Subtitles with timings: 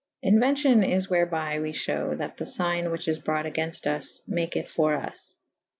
[0.25, 4.21] Inuencion ^ is wherby we f hewe that the figne whiche is brought agaynfte vs.
[4.25, 5.35] maketh for vs.